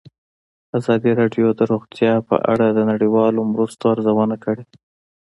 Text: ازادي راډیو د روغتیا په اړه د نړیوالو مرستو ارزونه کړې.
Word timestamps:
ازادي 0.77 1.11
راډیو 1.21 1.47
د 1.59 1.61
روغتیا 1.71 2.13
په 2.29 2.35
اړه 2.51 2.67
د 2.69 2.79
نړیوالو 2.91 3.41
مرستو 3.51 3.83
ارزونه 3.93 4.35
کړې. 4.45 4.65